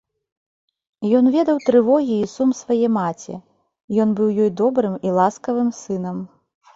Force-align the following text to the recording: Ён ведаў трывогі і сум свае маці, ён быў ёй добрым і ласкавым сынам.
Ён 1.17 1.25
ведаў 1.35 1.57
трывогі 1.67 2.15
і 2.21 2.29
сум 2.35 2.53
свае 2.59 2.87
маці, 2.97 3.35
ён 4.05 4.15
быў 4.21 4.31
ёй 4.47 4.49
добрым 4.63 4.95
і 5.09 5.13
ласкавым 5.19 5.69
сынам. 5.83 6.17